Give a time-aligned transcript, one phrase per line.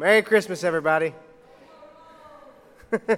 [0.00, 1.12] Merry Christmas, everybody.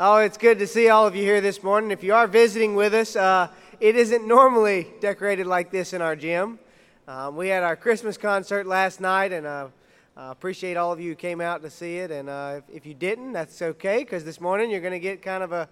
[0.00, 1.92] oh, it's good to see all of you here this morning.
[1.92, 3.46] If you are visiting with us, uh,
[3.78, 6.58] it isn't normally decorated like this in our gym.
[7.06, 9.68] Um, we had our Christmas concert last night, and uh,
[10.16, 12.10] I appreciate all of you who came out to see it.
[12.10, 15.22] And uh, if, if, you didn't, that's okay, because this morning you're going to get
[15.22, 15.68] kind of a,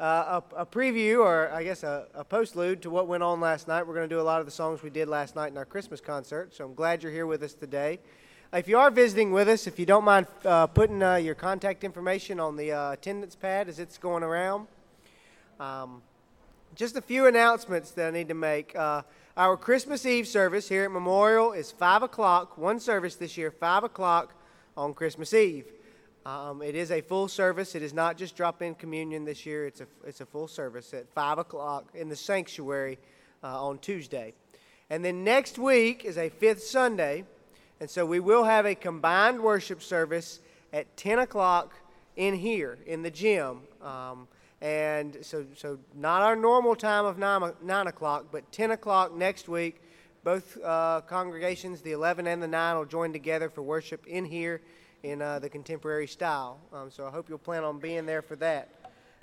[0.00, 3.86] a, a, preview, or I guess a, a postlude to what went on last night.
[3.86, 5.64] We're going to do a lot of the songs we did last night in our
[5.64, 8.00] Christmas concert, so I'm glad you're here with us today.
[8.52, 11.84] If you are visiting with us, if you don't mind uh, putting uh, your contact
[11.84, 14.66] information on the uh, attendance pad as it's going around.
[15.60, 16.02] Um,
[16.74, 18.74] just a few announcements that I need to make.
[18.74, 19.02] Uh,
[19.36, 23.84] our Christmas Eve service here at Memorial is 5 o'clock, one service this year, 5
[23.84, 24.34] o'clock
[24.76, 25.66] on Christmas Eve.
[26.26, 27.76] Um, it is a full service.
[27.76, 30.92] It is not just drop in communion this year, it's a, it's a full service
[30.92, 32.98] at 5 o'clock in the sanctuary
[33.44, 34.34] uh, on Tuesday.
[34.90, 37.26] And then next week is a fifth Sunday.
[37.80, 40.40] And so we will have a combined worship service
[40.72, 41.72] at 10 o'clock
[42.16, 43.60] in here in the gym.
[43.82, 44.28] Um,
[44.60, 49.48] and so, so not our normal time of 9, 9 o'clock, but 10 o'clock next
[49.48, 49.80] week.
[50.22, 54.60] Both uh, congregations, the 11 and the 9, will join together for worship in here
[55.02, 56.58] in uh, the contemporary style.
[56.74, 58.68] Um, so I hope you'll plan on being there for that.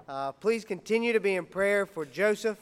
[0.09, 2.57] Uh, please continue to be in prayer for Joseph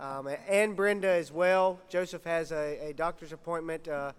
[0.00, 1.78] um, and Brenda as well.
[1.88, 4.10] Joseph has a, a doctor's appointment uh,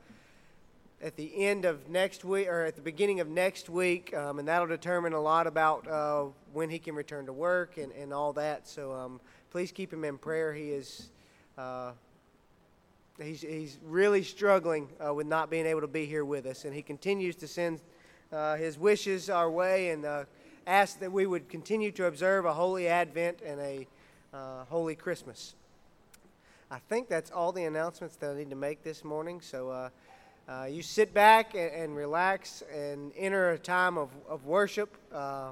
[1.04, 4.48] at the end of next week or at the beginning of next week, um, and
[4.48, 8.34] that'll determine a lot about uh, when he can return to work and, and all
[8.34, 8.68] that.
[8.68, 10.54] So um, please keep him in prayer.
[10.54, 11.10] He is
[11.58, 11.92] uh,
[13.22, 16.74] he's he's really struggling uh, with not being able to be here with us, and
[16.74, 17.82] he continues to send
[18.32, 20.26] uh, his wishes our way and uh,
[20.68, 23.88] ask that we would continue to observe a holy Advent and a
[24.34, 25.56] uh, holy Christmas.
[26.70, 29.42] I think that's all the announcements that I need to make this morning.
[29.42, 29.90] So.
[30.50, 34.98] Uh, you sit back and, and, relax and enter a time of, of worship.
[35.14, 35.52] Uh,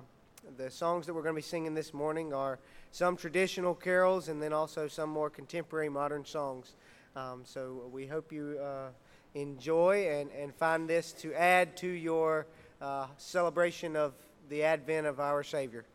[0.57, 2.59] the songs that we're going to be singing this morning are
[2.91, 6.73] some traditional carols and then also some more contemporary modern songs.
[7.15, 8.87] Um, so we hope you uh,
[9.35, 12.47] enjoy and, and find this to add to your
[12.81, 14.13] uh, celebration of
[14.49, 15.85] the advent of our Savior.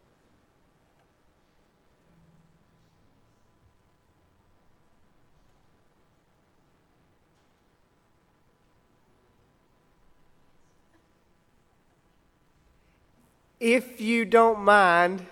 [13.65, 15.25] If you don't mind,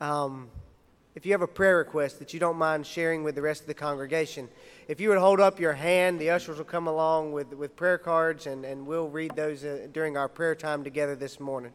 [0.00, 0.48] um,
[1.14, 3.66] if you have a prayer request that you don't mind sharing with the rest of
[3.66, 4.48] the congregation,
[4.88, 7.98] if you would hold up your hand, the ushers will come along with, with prayer
[7.98, 11.72] cards and, and we'll read those uh, during our prayer time together this morning.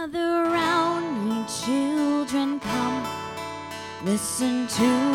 [0.00, 3.04] Gather round me, children, come.
[4.02, 5.09] Listen to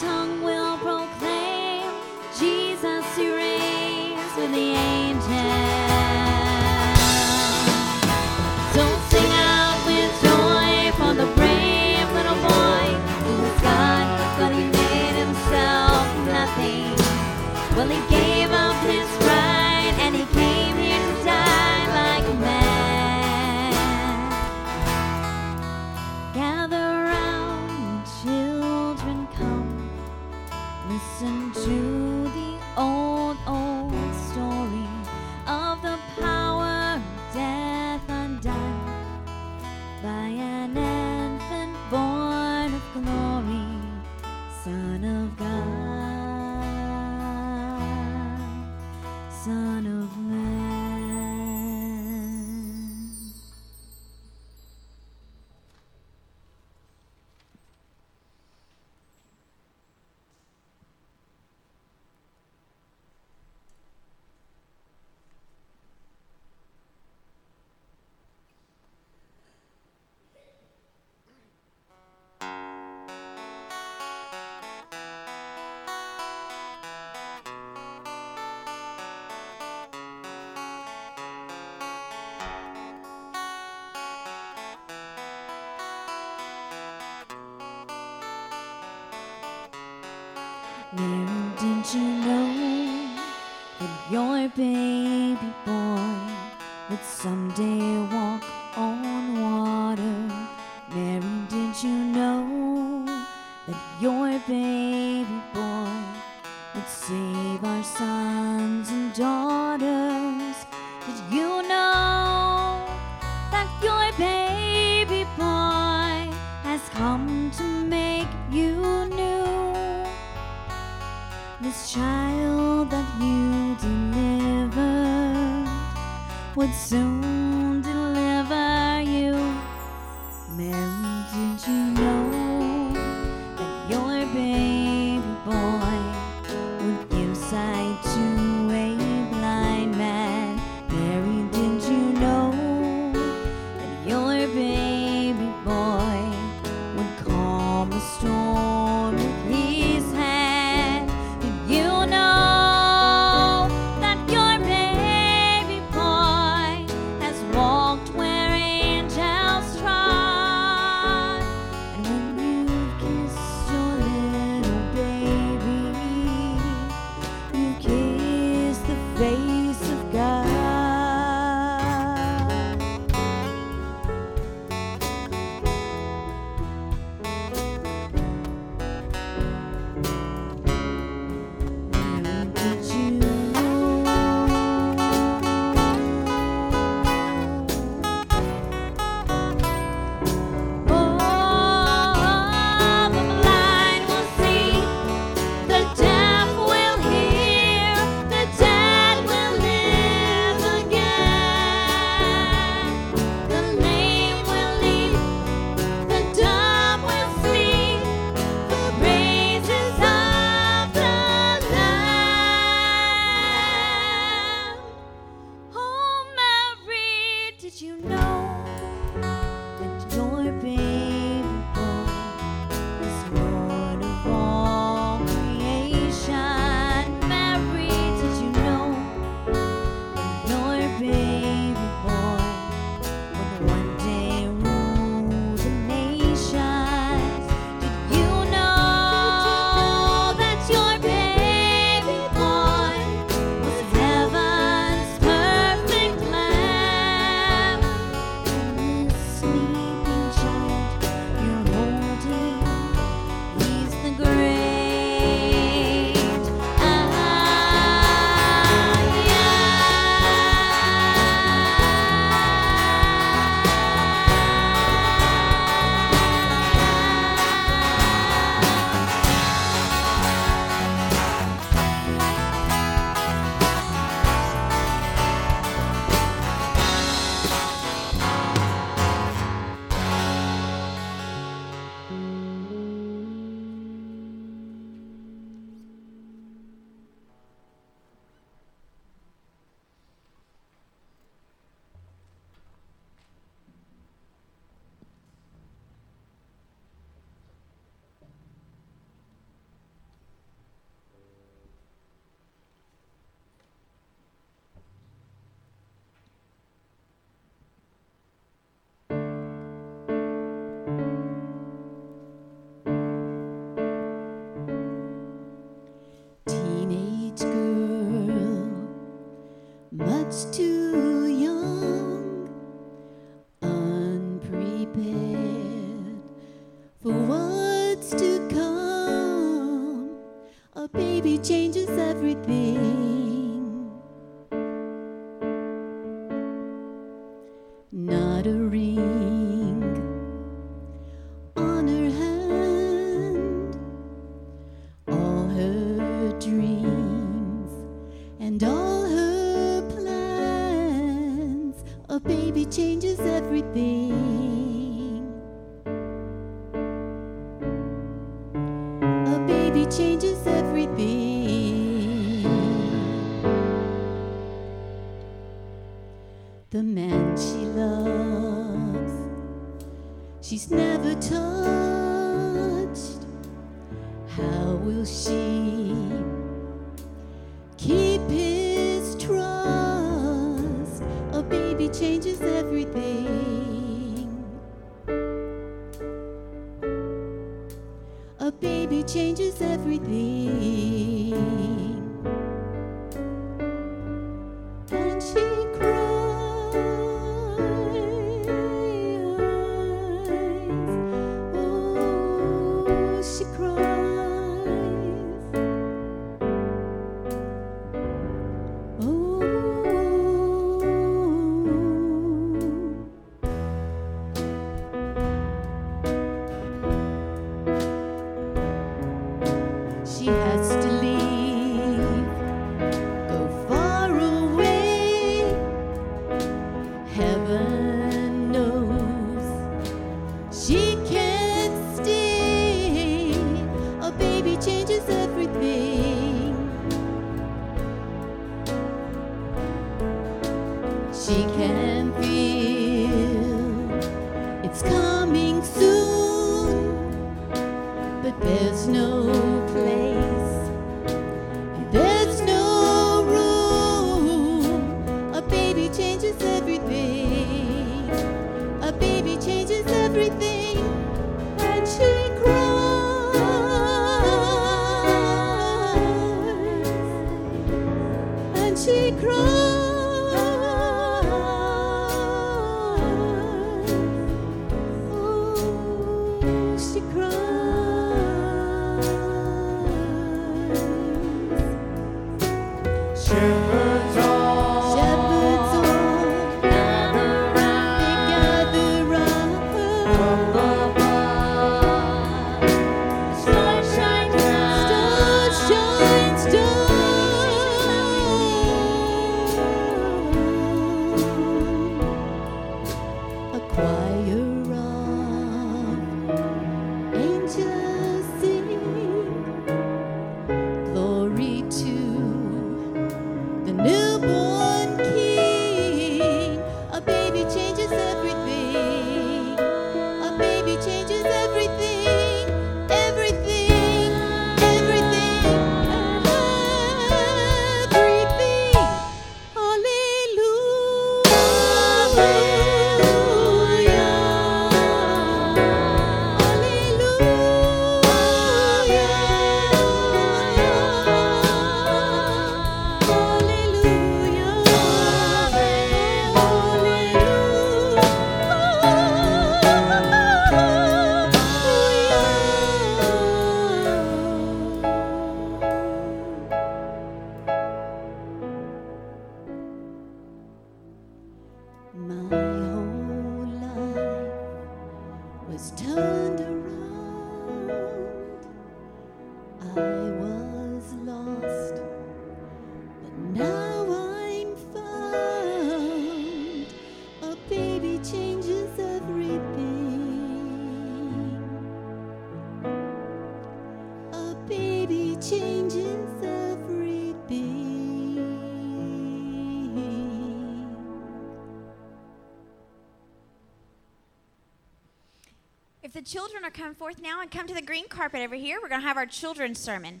[595.94, 598.58] If the children are come forth now and come to the green carpet over here,
[598.62, 600.00] we're going to have our children's sermon.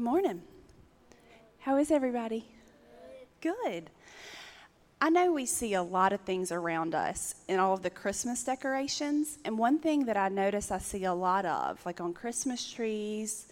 [0.00, 0.40] Good morning.
[1.58, 2.46] How is everybody?
[3.42, 3.90] Good.
[4.98, 8.42] I know we see a lot of things around us in all of the Christmas
[8.42, 12.72] decorations, and one thing that I notice I see a lot of, like on Christmas
[12.72, 13.48] trees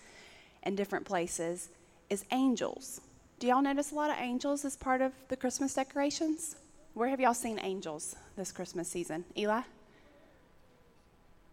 [0.63, 1.69] and different places,
[2.09, 3.03] is angels.
[3.41, 6.57] Do y'all notice a lot of angels as part of the Christmas decorations?
[6.95, 9.27] Where have y'all seen angels this Christmas season?
[9.37, 9.61] Eli?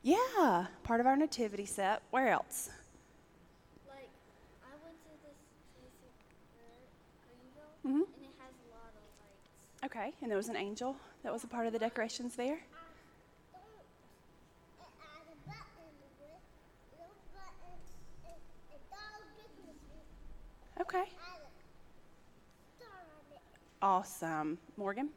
[0.04, 2.02] Yeah, part of our nativity set.
[2.12, 2.70] Where else?
[3.90, 4.08] Like,
[4.64, 5.38] I went to this
[5.76, 5.92] place
[7.86, 7.92] Mhm.
[7.92, 9.86] and it has a lot of lights.
[9.86, 12.60] Okay, and there was an angel that was a part of the decorations there.
[20.80, 21.06] Okay.
[23.82, 24.58] Awesome.
[24.78, 25.10] Morgan?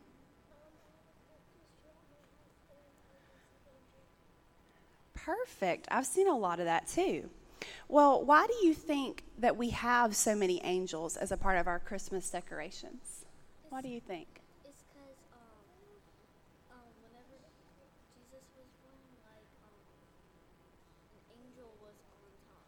[5.14, 5.88] Perfect.
[5.90, 7.28] I've seen a lot of that too.
[7.88, 11.66] Well, why do you think that we have so many angels as a part of
[11.66, 13.24] our Christmas decorations?
[13.70, 14.28] Why do you think?
[14.64, 15.48] It's because um,
[16.70, 17.40] um, whenever
[18.14, 19.72] Jesus was born, like um,
[21.16, 22.66] an angel was on top.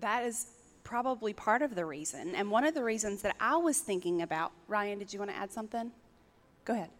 [0.00, 0.46] That is
[0.82, 2.34] probably part of the reason.
[2.34, 5.36] And one of the reasons that I was thinking about, Ryan, did you want to
[5.36, 5.90] add something?
[6.64, 6.90] Go ahead.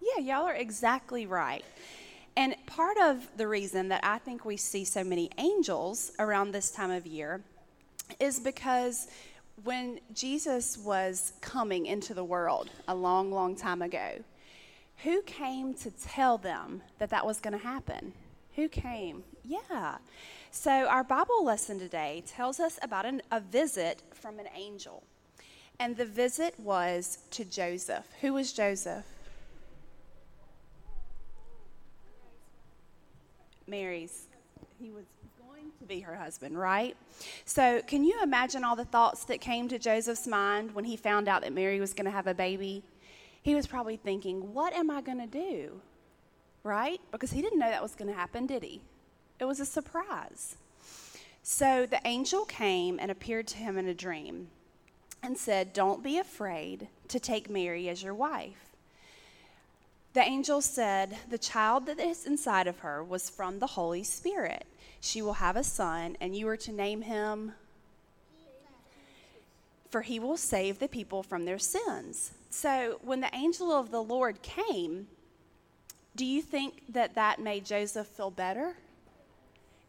[0.00, 1.64] Yeah, y'all are exactly right.
[2.36, 6.70] And part of the reason that I think we see so many angels around this
[6.70, 7.40] time of year
[8.20, 9.08] is because
[9.64, 14.22] when Jesus was coming into the world a long, long time ago,
[15.02, 18.12] who came to tell them that that was going to happen?
[18.56, 19.24] Who came?
[19.44, 19.96] Yeah.
[20.50, 25.04] So, our Bible lesson today tells us about an, a visit from an angel.
[25.78, 28.06] And the visit was to Joseph.
[28.20, 29.04] Who was Joseph?
[33.68, 34.26] Mary's.
[34.80, 35.04] He was
[35.46, 36.96] going to be her husband, right?
[37.44, 41.28] So, can you imagine all the thoughts that came to Joseph's mind when he found
[41.28, 42.82] out that Mary was going to have a baby?
[43.42, 45.80] He was probably thinking, What am I going to do?
[46.62, 47.00] Right?
[47.10, 48.80] Because he didn't know that was going to happen, did he?
[49.40, 50.56] It was a surprise.
[51.42, 54.48] So, the angel came and appeared to him in a dream
[55.22, 58.67] and said, Don't be afraid to take Mary as your wife.
[60.18, 64.66] The angel said, The child that is inside of her was from the Holy Spirit.
[64.98, 67.52] She will have a son, and you are to name him,
[69.90, 72.32] for he will save the people from their sins.
[72.50, 75.06] So, when the angel of the Lord came,
[76.16, 78.74] do you think that that made Joseph feel better?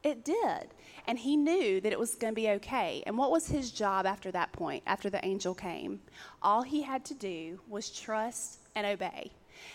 [0.03, 0.67] It did.
[1.07, 3.01] And he knew that it was going to be okay.
[3.07, 6.01] And what was his job after that point, after the angel came?
[6.43, 9.31] All he had to do was trust and obey.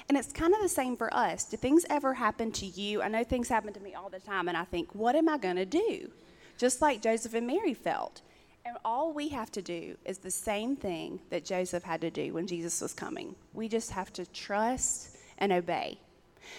[0.08, 1.44] And it's kind of the same for us.
[1.44, 3.02] Do things ever happen to you?
[3.02, 5.38] I know things happen to me all the time, and I think, what am I
[5.38, 6.10] going to do?
[6.58, 8.20] Just like Joseph and Mary felt.
[8.66, 12.32] And all we have to do is the same thing that Joseph had to do
[12.32, 13.34] when Jesus was coming.
[13.52, 15.98] We just have to trust and obey.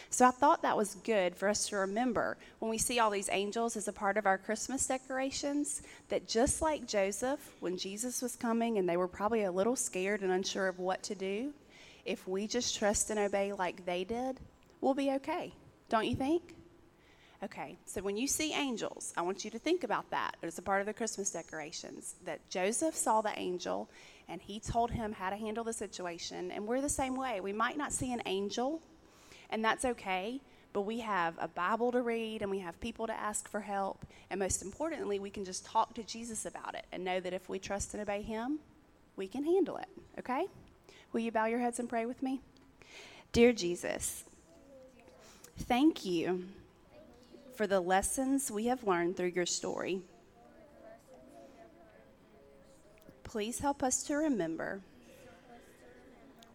[0.10, 3.30] So I thought that was good for us to remember when we see all these
[3.32, 8.36] angels as a part of our Christmas decorations that just like Joseph, when Jesus was
[8.36, 11.54] coming and they were probably a little scared and unsure of what to do,
[12.06, 14.40] if we just trust and obey like they did,
[14.82, 15.54] we'll be okay.
[15.90, 16.56] Don't you think?
[17.44, 20.62] Okay, so when you see angels, I want you to think about that It's a
[20.62, 22.16] part of the Christmas decorations.
[22.24, 23.90] That Joseph saw the angel
[24.28, 26.52] and he told him how to handle the situation.
[26.52, 27.42] And we're the same way.
[27.42, 28.82] We might not see an angel,
[29.50, 30.42] and that's okay,
[30.74, 34.06] but we have a Bible to read and we have people to ask for help.
[34.30, 37.48] And most importantly, we can just talk to Jesus about it and know that if
[37.48, 38.60] we trust and obey him,
[39.16, 39.90] we can handle it.
[40.20, 40.48] Okay?
[41.16, 42.42] Will you bow your heads and pray with me?
[43.32, 44.26] Dear Jesus,
[45.60, 46.44] thank you
[47.56, 50.02] for the lessons we have learned through your story.
[53.24, 54.82] Please help us to remember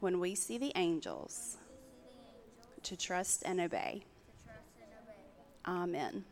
[0.01, 1.57] when we see the angels
[2.83, 4.03] to trust and obey.
[5.67, 6.23] Amen.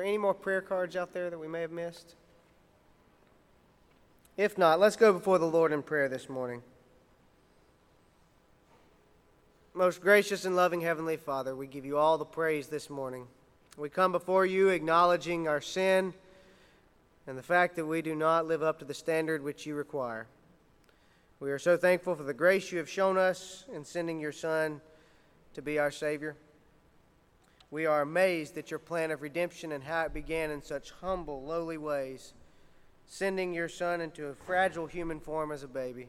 [0.00, 2.14] There any more prayer cards out there that we may have missed?
[4.38, 6.62] If not, let's go before the Lord in prayer this morning.
[9.74, 13.26] Most gracious and loving Heavenly Father, we give you all the praise this morning.
[13.76, 16.14] We come before you acknowledging our sin
[17.26, 20.26] and the fact that we do not live up to the standard which you require.
[21.40, 24.80] We are so thankful for the grace you have shown us in sending your Son
[25.52, 26.36] to be our Savior.
[27.70, 31.44] We are amazed at your plan of redemption and how it began in such humble,
[31.44, 32.34] lowly ways,
[33.06, 36.08] sending your Son into a fragile human form as a baby.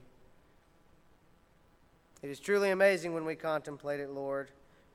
[2.23, 4.49] It is truly amazing when we contemplate it, Lord,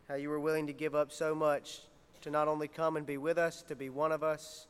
[0.08, 1.82] how you were willing to give up so much
[2.22, 4.66] to not only come and be with us, to be one of us,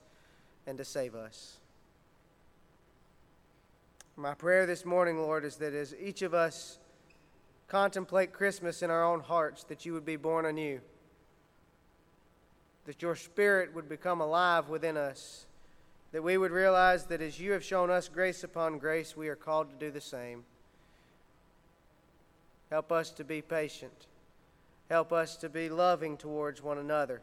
[0.66, 1.56] and to save us.
[4.16, 6.78] My prayer this morning, Lord, is that as each of us
[7.68, 10.80] contemplate Christmas in our own hearts, that you would be born anew
[12.86, 15.46] that your spirit would become alive within us,
[16.12, 19.36] that we would realize that as you have shown us grace upon grace, we are
[19.36, 20.44] called to do the same.
[22.70, 24.06] Help us to be patient.
[24.88, 27.20] Help us to be loving towards one another.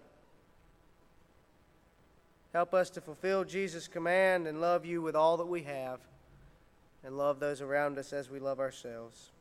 [2.53, 5.99] Help us to fulfill Jesus' command and love you with all that we have
[7.03, 9.31] and love those around us as we love ourselves.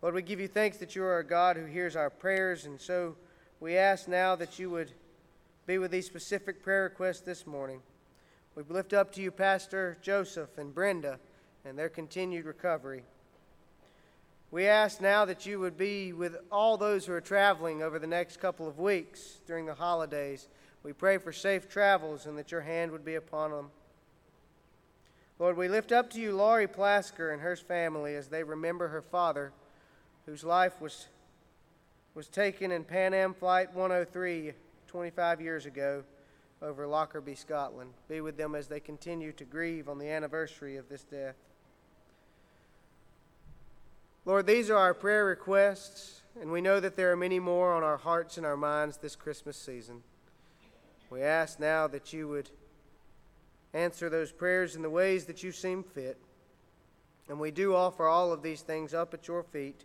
[0.00, 2.80] Lord, we give you thanks that you are a God who hears our prayers, and
[2.80, 3.14] so
[3.62, 4.90] we ask now that you would
[5.68, 7.80] be with these specific prayer requests this morning.
[8.56, 11.20] We lift up to you Pastor Joseph and Brenda
[11.64, 13.04] and their continued recovery.
[14.50, 18.06] We ask now that you would be with all those who are traveling over the
[18.08, 20.48] next couple of weeks during the holidays.
[20.82, 23.70] We pray for safe travels and that your hand would be upon them.
[25.38, 29.02] Lord, we lift up to you Laurie Plasker and her family as they remember her
[29.02, 29.52] father,
[30.26, 31.06] whose life was,
[32.14, 34.52] was taken in Pan Am Flight 103
[34.86, 36.04] 25 years ago
[36.60, 37.90] over Lockerbie, Scotland.
[38.08, 41.36] Be with them as they continue to grieve on the anniversary of this death.
[44.26, 47.82] Lord, these are our prayer requests, and we know that there are many more on
[47.82, 50.02] our hearts and our minds this Christmas season.
[51.10, 52.50] We ask now that you would
[53.74, 56.18] answer those prayers in the ways that you seem fit.
[57.28, 59.84] And we do offer all of these things up at your feet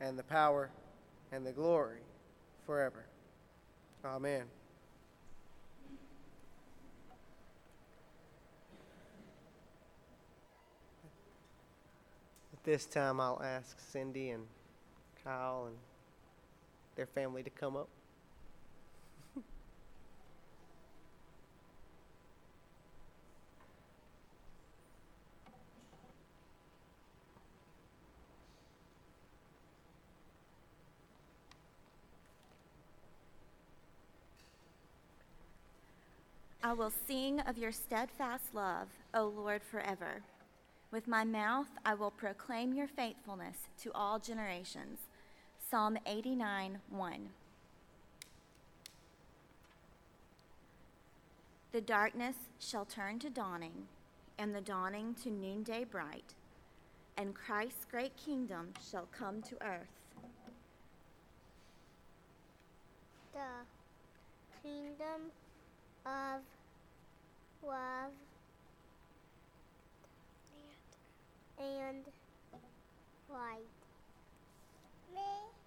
[0.00, 0.70] and the power,
[1.32, 2.00] and the glory
[2.66, 3.04] forever.
[4.04, 4.44] Amen.
[12.52, 14.44] At this time, I'll ask Cindy and
[15.24, 15.76] Kyle and
[16.96, 17.88] their family to come up.
[36.68, 40.20] I will sing of your steadfast love, O Lord, forever.
[40.90, 44.98] With my mouth I will proclaim your faithfulness to all generations.
[45.70, 47.28] Psalm 89 1.
[51.72, 53.86] The darkness shall turn to dawning,
[54.38, 56.34] and the dawning to noonday bright,
[57.16, 59.88] and Christ's great kingdom shall come to earth.
[63.32, 65.32] The kingdom
[66.04, 66.42] of
[67.62, 68.12] love
[71.58, 72.04] and
[73.28, 73.68] light.
[75.14, 75.57] Me.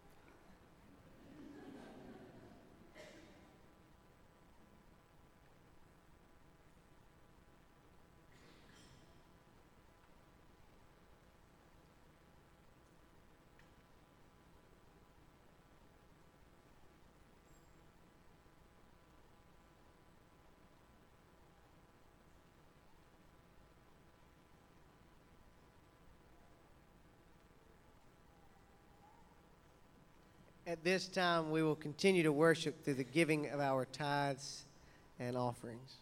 [30.72, 34.64] At this time, we will continue to worship through the giving of our tithes
[35.20, 35.98] and offerings.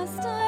[0.00, 0.39] Must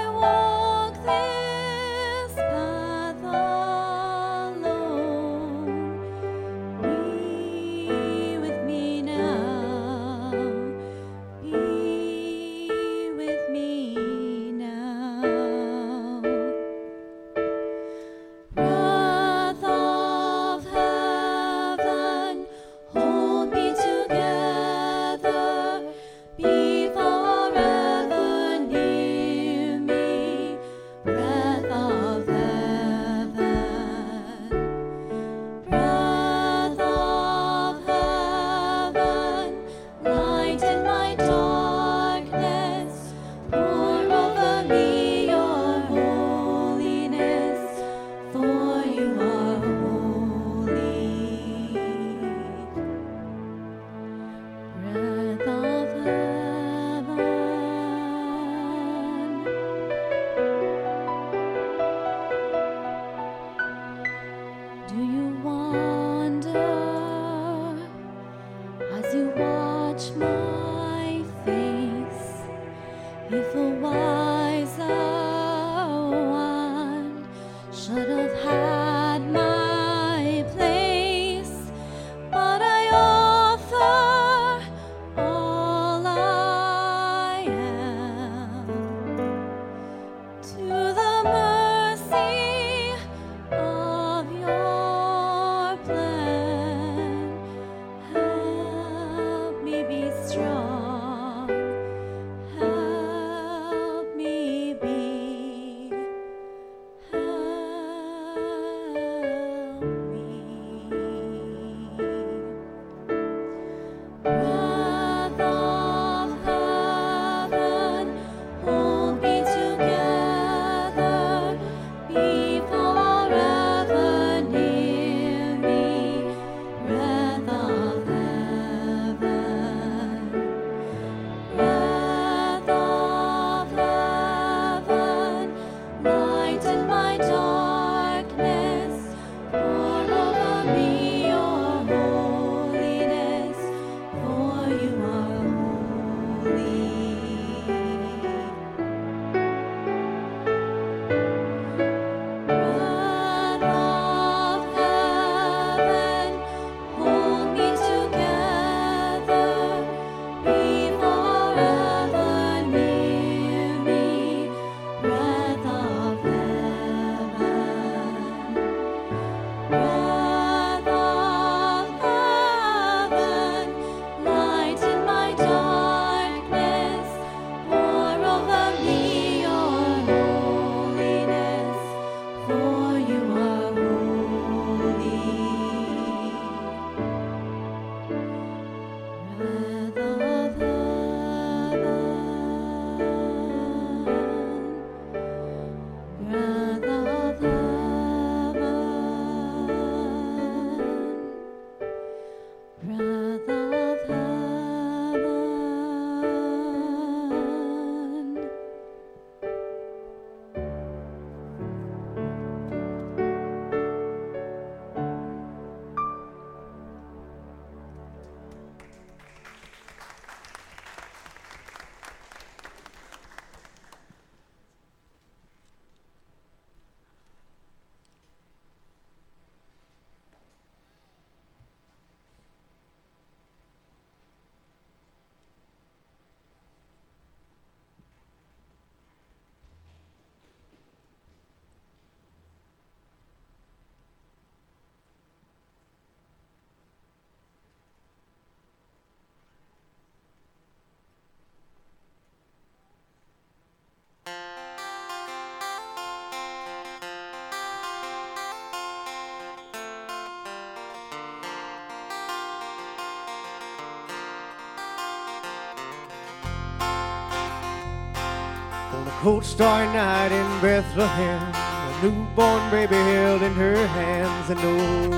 [269.22, 275.11] cold starry night in Bethlehem, a newborn baby held in her hands, and oh,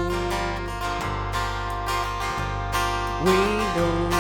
[3.25, 3.33] we
[3.75, 4.11] know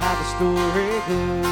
[0.00, 1.44] how the story goes.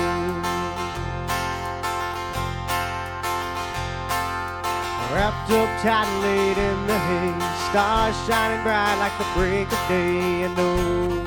[5.12, 7.34] Wrapped up tight and laid in the hay,
[7.68, 11.20] stars shining bright like the break of day, and oh,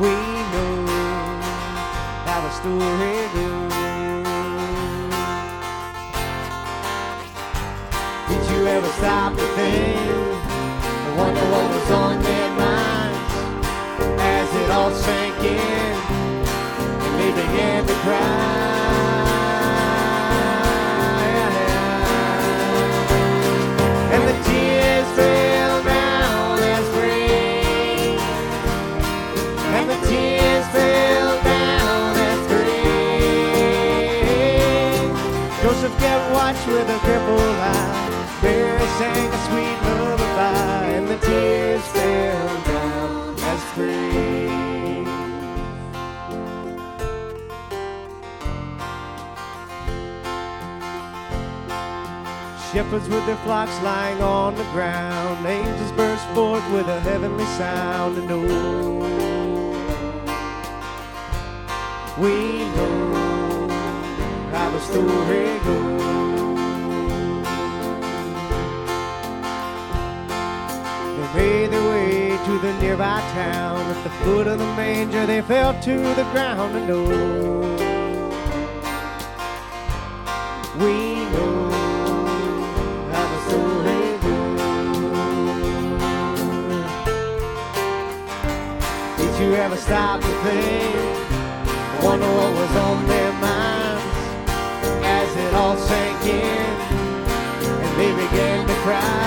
[0.00, 0.31] we
[2.62, 3.72] story goes.
[8.28, 13.32] Did you ever stop to think and wonder what was on their minds
[14.20, 15.94] as it all sank in
[17.04, 18.81] and they began to cry?
[37.14, 38.38] A eye.
[38.42, 44.42] Mary sang a sweet lullaby, and the tears fell down as rain.
[52.72, 55.46] Shepherds with their flocks lying on the ground.
[55.46, 58.16] Angels burst forth with a heavenly sound.
[58.16, 58.38] And oh,
[62.18, 63.68] we know
[64.52, 66.01] how the story goes.
[72.44, 73.78] To the nearby town.
[73.78, 76.76] At the foot of the manger, they fell to the ground.
[76.76, 77.08] And oh,
[80.78, 81.70] we know
[83.12, 84.60] how the story goes.
[89.18, 91.12] Did you ever stop to think?
[92.02, 94.04] Wonder what was on their minds
[95.04, 96.92] as it all sank in
[97.84, 99.21] and they began to cry.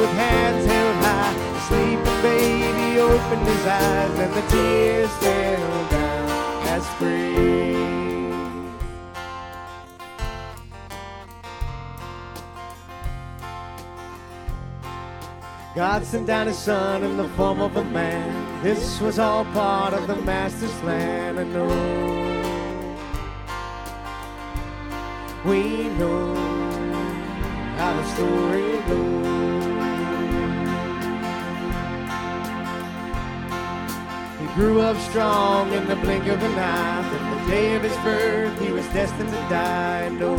[0.00, 1.34] With hands held high.
[1.54, 6.28] The sleeping baby opened his eyes, and the tears fell down
[6.74, 7.60] as rain.
[15.74, 18.62] God sent down his son in the form of a man.
[18.62, 21.38] This was all part of the master's plan.
[21.38, 21.68] And know
[25.44, 26.34] we know
[27.76, 29.39] how the story goes.
[34.60, 37.02] Grew up strong in the blink of an eye.
[37.08, 40.10] From the day of his birth, he was destined to die.
[40.10, 40.36] Know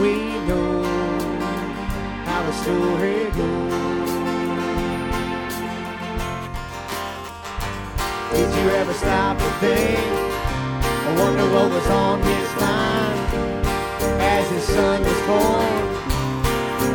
[0.00, 0.14] we
[0.48, 0.82] know
[2.26, 4.12] how the story goes.
[8.34, 10.00] Did you ever stop to think?
[11.06, 13.66] I wonder what was on his mind
[14.20, 15.72] as his son was born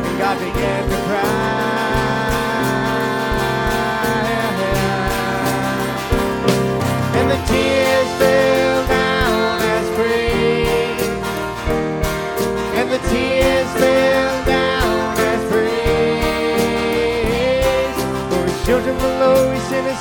[0.05, 1.96] and God began to cry.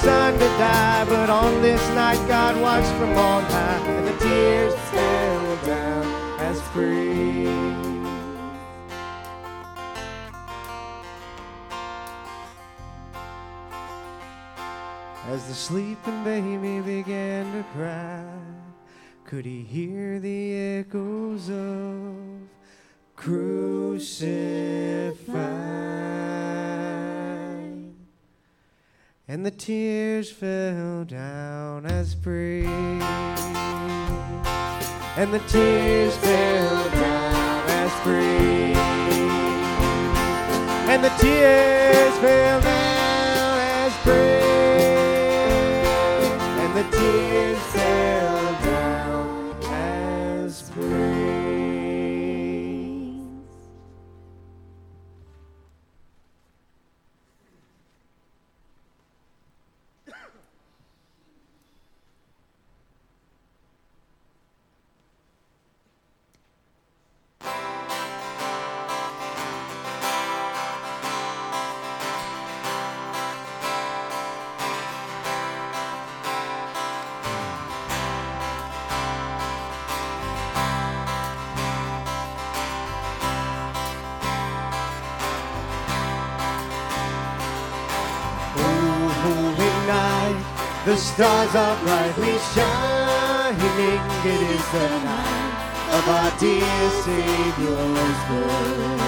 [0.07, 1.05] Son to die.
[1.09, 3.81] But on this night, God watched from on high.
[3.97, 7.86] And the tears fell down as praise.
[15.29, 18.24] As the sleeping baby began to cry,
[19.24, 22.16] could he hear the echoes of
[23.16, 24.37] crucified?
[29.27, 32.68] And the tears fell down as praise.
[35.16, 38.77] And the tears fell down as praise.
[40.89, 44.45] And the tears fell down as praise.
[46.91, 47.76] Tears
[90.97, 94.01] the stars are brightly shining.
[94.32, 95.57] It is the night
[95.97, 99.03] of our dear Savior's birth.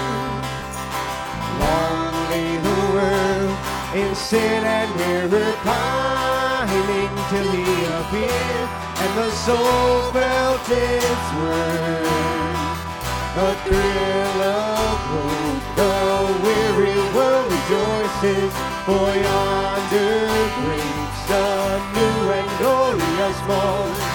[1.61, 3.57] Long lay the world
[4.01, 8.69] in sin and error pining till He appeared,
[9.01, 12.19] and the soul felt its worth.
[13.33, 15.95] A thrill of hope, the
[16.45, 18.53] weary world rejoices
[18.85, 20.29] for yonder
[20.61, 20.98] great
[23.45, 24.08] small.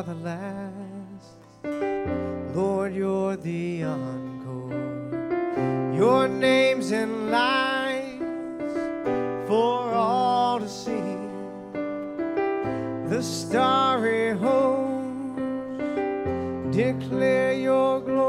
[0.00, 1.36] are the last.
[2.56, 4.72] Lord, you're the encore.
[5.94, 8.78] Your name's in lights
[9.46, 11.18] for all to see.
[13.10, 15.36] The starry host
[16.74, 18.19] declare your glory.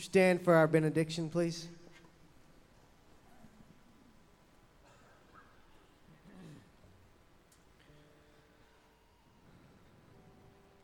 [0.00, 1.68] you stand for our benediction, please?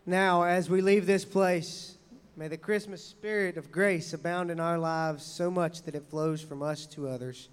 [0.04, 1.96] Now, as we leave this place,
[2.36, 6.42] may the Christmas spirit of grace abound in our lives so much that it flows
[6.42, 7.48] from us to others.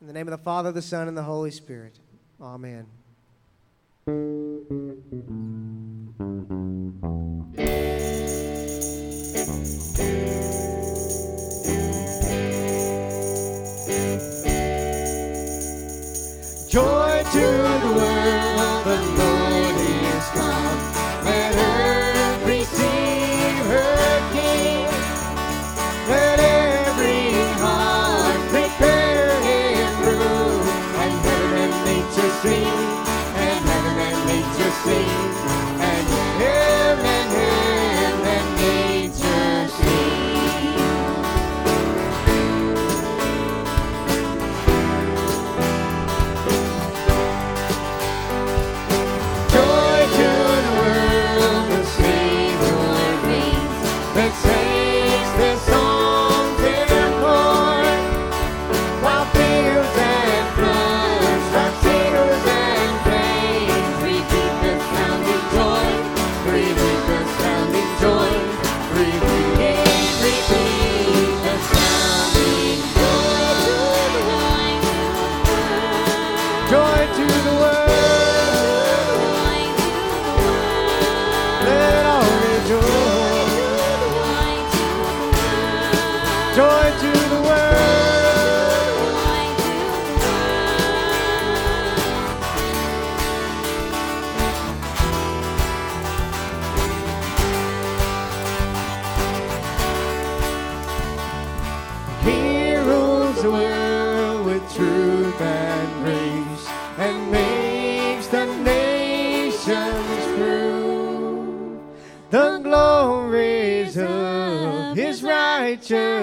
[0.00, 1.98] In the name of the Father, the Son, and the Holy Spirit.
[2.40, 2.86] Amen.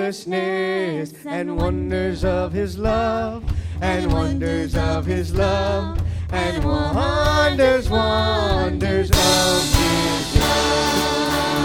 [0.05, 3.43] Righteousness and wonders of his love
[3.81, 5.99] and wonders of his love
[6.29, 11.57] and wonders, wonders of his love.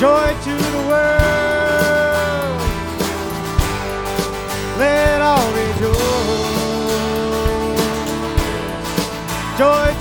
[0.00, 2.62] Joy to the world.
[4.78, 6.08] Let all rejoice.
[9.58, 9.97] Joy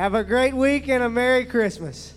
[0.00, 2.09] Have a great week and a Merry Christmas.